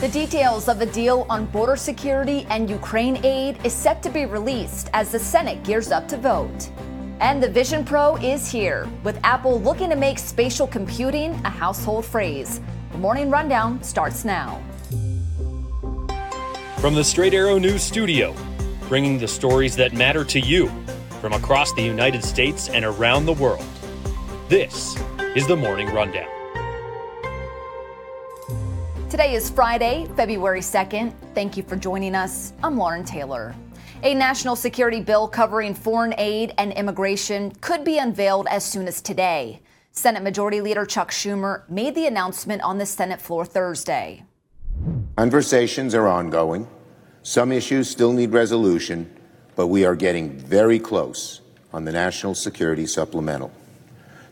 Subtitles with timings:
[0.00, 4.26] The details of a deal on border security and Ukraine aid is set to be
[4.26, 6.70] released as the Senate gears up to vote.
[7.18, 12.04] And the Vision Pro is here, with Apple looking to make spatial computing a household
[12.04, 12.60] phrase.
[12.92, 14.62] The morning rundown starts now.
[16.76, 18.36] From the Straight Arrow News Studio,
[18.88, 20.68] bringing the stories that matter to you
[21.20, 23.66] from across the United States and around the world.
[24.48, 24.96] This
[25.34, 26.37] is the Morning Rundown.
[29.10, 31.14] Today is Friday, February 2nd.
[31.34, 32.52] Thank you for joining us.
[32.62, 33.54] I'm Lauren Taylor.
[34.02, 39.00] A national security bill covering foreign aid and immigration could be unveiled as soon as
[39.00, 39.62] today.
[39.92, 44.24] Senate Majority Leader Chuck Schumer made the announcement on the Senate floor Thursday.
[45.16, 46.68] Conversations are ongoing.
[47.22, 49.10] Some issues still need resolution,
[49.56, 51.40] but we are getting very close
[51.72, 53.50] on the National Security Supplemental.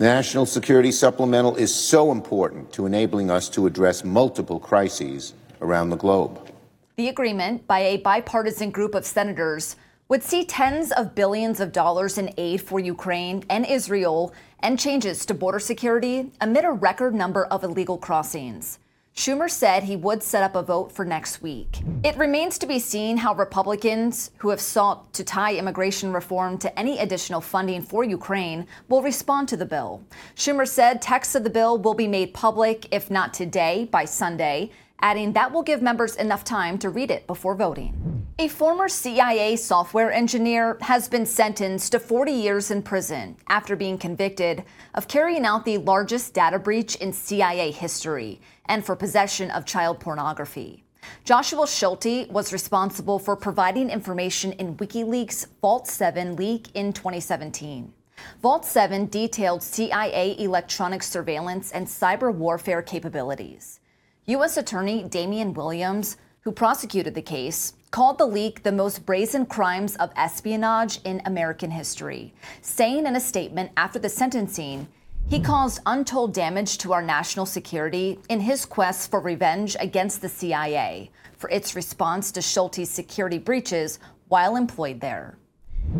[0.00, 5.96] National Security Supplemental is so important to enabling us to address multiple crises around the
[5.96, 6.50] globe.
[6.96, 9.76] The agreement by a bipartisan group of senators
[10.08, 15.26] would see tens of billions of dollars in aid for Ukraine and Israel and changes
[15.26, 18.78] to border security amid a record number of illegal crossings.
[19.14, 21.80] Schumer said he would set up a vote for next week.
[22.02, 26.78] It remains to be seen how Republicans, who have sought to tie immigration reform to
[26.78, 30.02] any additional funding for Ukraine, will respond to the bill.
[30.34, 34.70] Schumer said text of the bill will be made public, if not today, by Sunday,
[35.00, 38.19] adding that will give members enough time to read it before voting.
[38.40, 43.98] A former CIA software engineer has been sentenced to 40 years in prison after being
[43.98, 49.66] convicted of carrying out the largest data breach in CIA history and for possession of
[49.66, 50.84] child pornography.
[51.22, 57.92] Joshua Schulte was responsible for providing information in WikiLeaks' Vault 7 leak in 2017.
[58.40, 63.80] Vault 7 detailed CIA electronic surveillance and cyber warfare capabilities.
[64.24, 64.56] U.S.
[64.56, 70.10] Attorney Damian Williams, who prosecuted the case, called the leak the most brazen crimes of
[70.16, 74.86] espionage in American history, saying in a statement after the sentencing,
[75.28, 80.28] he caused untold damage to our national security in his quest for revenge against the
[80.28, 83.98] CIA for its response to Schulte's security breaches
[84.28, 85.36] while employed there.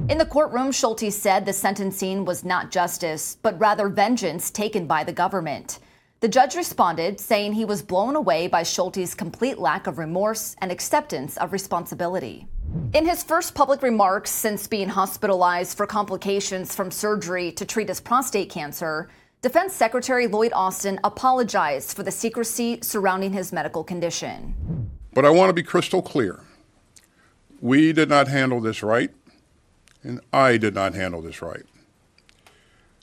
[0.08, 5.04] In the courtroom, Schulte said the sentencing was not justice, but rather vengeance taken by
[5.04, 5.78] the government.
[6.20, 10.70] The judge responded, saying he was blown away by Schulte's complete lack of remorse and
[10.70, 12.46] acceptance of responsibility.
[12.92, 18.02] In his first public remarks since being hospitalized for complications from surgery to treat his
[18.02, 19.08] prostate cancer,
[19.40, 24.90] Defense Secretary Lloyd Austin apologized for the secrecy surrounding his medical condition.
[25.14, 26.40] But I want to be crystal clear.
[27.62, 29.10] We did not handle this right,
[30.02, 31.64] and I did not handle this right.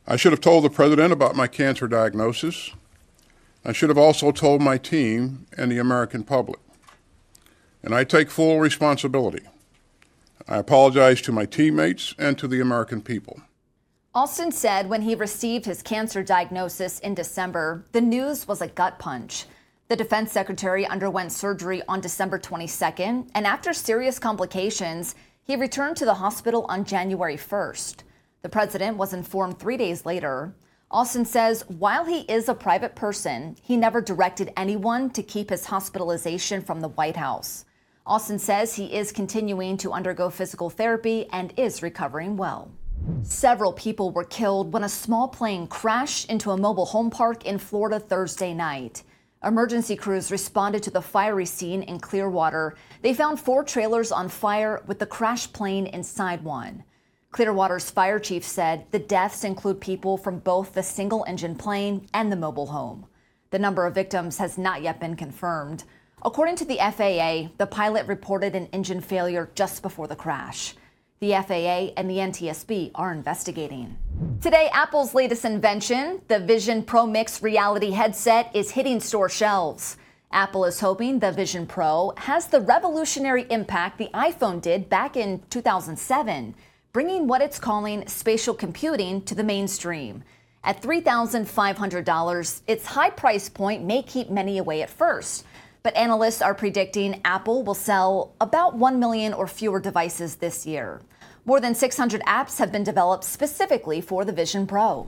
[0.06, 2.74] I should have told the president about my cancer diagnosis
[3.68, 6.62] I should have also told my team and the American public.
[7.84, 9.44] And I take full responsibility.
[10.48, 13.42] I apologize to my teammates and to the American people.
[14.16, 19.00] Austin said when he received his cancer diagnosis in December, the news was a gut
[19.00, 19.46] punch.
[19.90, 25.14] The defense secretary underwent surgery on December 22nd, and after serious complications,
[25.44, 27.98] he returned to the hospital on January 1st.
[28.44, 30.56] The president was informed three days later.
[30.90, 35.66] Austin says while he is a private person, he never directed anyone to keep his
[35.66, 37.66] hospitalization from the White House.
[38.06, 42.72] Austin says he is continuing to undergo physical therapy and is recovering well.
[43.24, 47.58] Several people were killed when a small plane crashed into a mobile home park in
[47.58, 49.04] Florida Thursday night.
[49.44, 52.78] Emergency crews responded to the fiery scene in Clearwater.
[53.02, 56.86] They found four trailers on fire with the crash plane inside one.
[57.32, 62.32] Clearwater's fire chief said the deaths include people from both the single engine plane and
[62.32, 63.06] the mobile home.
[63.52, 65.84] The number of victims has not yet been confirmed.
[66.24, 70.76] According to the FAA, the pilot reported an engine failure just before the crash.
[71.20, 73.98] The FAA and the NTSB are investigating.
[74.42, 79.98] Today, Apple's latest invention, the Vision Pro Mix reality headset, is hitting store shelves.
[80.32, 85.42] Apple is hoping the Vision Pro has the revolutionary impact the iPhone did back in
[85.50, 86.56] 2007
[86.94, 90.24] bringing what it's calling spatial computing to the mainstream.
[90.64, 95.46] At $3,500, its high price point may keep many away at first.
[95.84, 101.00] But analysts are predicting Apple will sell about 1 million or fewer devices this year.
[101.46, 105.08] More than 600 apps have been developed specifically for the Vision Pro.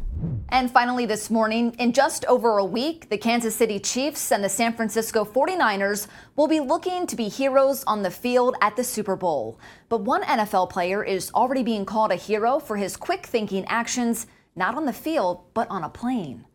[0.51, 4.50] And finally, this morning, in just over a week, the Kansas City Chiefs and the
[4.50, 9.16] San Francisco 49ers will be looking to be heroes on the field at the Super
[9.16, 9.60] Bowl.
[9.90, 14.25] But one NFL player is already being called a hero for his quick thinking actions,
[14.56, 16.46] not on the field, but on a plane.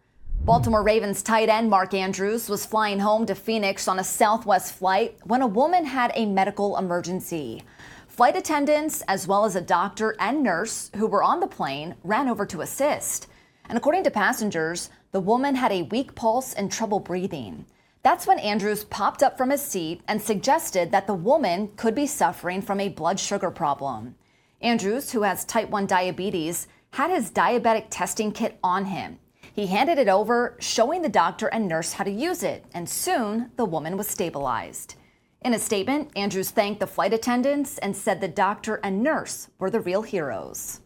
[0.40, 5.16] Baltimore Ravens tight end Mark Andrews was flying home to Phoenix on a Southwest flight
[5.22, 7.62] when a woman had a medical emergency.
[8.08, 12.28] Flight attendants, as well as a doctor and nurse who were on the plane, ran
[12.28, 13.28] over to assist.
[13.68, 17.66] And according to passengers, the woman had a weak pulse and trouble breathing.
[18.02, 22.06] That's when Andrews popped up from his seat and suggested that the woman could be
[22.06, 24.14] suffering from a blood sugar problem.
[24.60, 29.18] Andrews, who has type 1 diabetes, had his diabetic testing kit on him.
[29.54, 33.50] He handed it over, showing the doctor and nurse how to use it, and soon
[33.56, 34.96] the woman was stabilized.
[35.42, 39.70] In a statement, Andrews thanked the flight attendants and said the doctor and nurse were
[39.70, 40.80] the real heroes.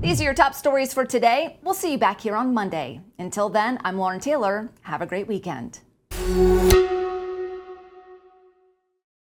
[0.00, 1.58] These are your top stories for today.
[1.62, 3.00] We'll see you back here on Monday.
[3.18, 4.70] Until then, I'm Lauren Taylor.
[4.82, 5.80] Have a great weekend.